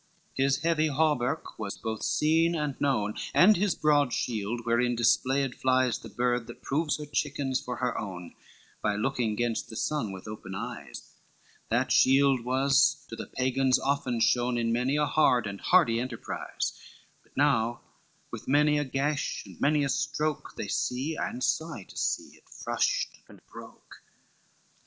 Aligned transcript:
XLIX 0.35 0.43
His 0.45 0.57
heavy 0.63 0.87
hauberk 0.87 1.59
was 1.59 1.77
both 1.77 2.01
seen 2.01 2.55
and 2.55 2.75
known, 2.81 3.13
And 3.35 3.55
his 3.55 3.75
brand 3.75 4.13
shield, 4.13 4.61
wherein 4.65 4.95
displayed 4.95 5.53
flies 5.53 5.99
The 5.99 6.09
bird 6.09 6.47
that 6.47 6.63
proves 6.63 6.97
her 6.97 7.05
chickens 7.05 7.59
for 7.61 7.75
her 7.75 7.95
own 7.99 8.33
By 8.81 8.95
looking 8.95 9.35
gainst 9.35 9.69
the 9.69 9.75
sun 9.75 10.11
with 10.11 10.27
open 10.27 10.55
eyes; 10.55 11.13
That 11.69 11.91
shield 11.91 12.43
was 12.43 13.05
to 13.09 13.15
the 13.15 13.27
Pagans 13.27 13.77
often 13.77 14.19
shown, 14.21 14.57
In 14.57 14.73
many 14.73 14.95
a 14.95 15.05
hard 15.05 15.45
and 15.45 15.61
hardy 15.61 15.99
enterprise, 15.99 16.73
But 17.21 17.37
now 17.37 17.81
with 18.31 18.47
many 18.47 18.79
a 18.79 18.83
gash 18.83 19.43
and 19.45 19.61
many 19.61 19.83
a 19.83 19.89
stroke 19.89 20.55
They 20.57 20.67
see, 20.67 21.15
and 21.15 21.43
sigh 21.43 21.83
to 21.83 21.95
see 21.95 22.35
it, 22.37 22.45
frushed 22.49 23.19
and 23.29 23.39
broke. 23.45 24.01